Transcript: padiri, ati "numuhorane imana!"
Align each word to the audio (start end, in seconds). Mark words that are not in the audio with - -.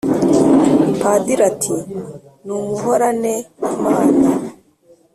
padiri, 0.99 1.43
ati 1.51 1.75
"numuhorane 2.45 3.33
imana!" 3.75 4.29